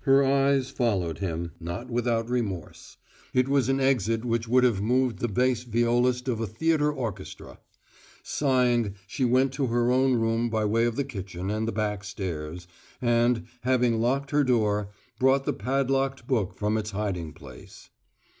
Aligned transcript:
Her 0.00 0.24
eyes 0.24 0.68
followed 0.68 1.18
him, 1.18 1.52
not 1.60 1.88
without 1.92 2.28
remorse: 2.28 2.96
it 3.32 3.48
was 3.48 3.68
an 3.68 3.78
exit 3.78 4.24
which 4.24 4.48
would 4.48 4.64
have 4.64 4.82
moved 4.82 5.20
the 5.20 5.28
bass 5.28 5.62
violist 5.62 6.26
of 6.26 6.40
a 6.40 6.46
theatre 6.48 6.90
orchestra. 6.90 7.60
Sighing, 8.24 8.96
she 9.06 9.24
went 9.24 9.52
to 9.52 9.68
her 9.68 9.92
own 9.92 10.14
room 10.14 10.48
by 10.50 10.64
way 10.64 10.86
of 10.86 10.96
the 10.96 11.04
kitchen 11.04 11.50
and 11.52 11.68
the 11.68 11.70
back 11.70 12.02
stairs, 12.02 12.66
and, 13.00 13.46
having 13.60 14.00
locked 14.00 14.32
her 14.32 14.42
door, 14.42 14.88
brought 15.20 15.44
the 15.44 15.52
padlocked 15.52 16.26
book 16.26 16.56
from 16.58 16.76
its 16.76 16.90
hiding 16.90 17.32
place. 17.32 17.90